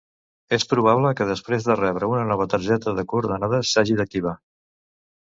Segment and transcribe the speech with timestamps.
[0.55, 4.33] És probable que després de rebre una nova targeta de coordenades s'hagi d'activar.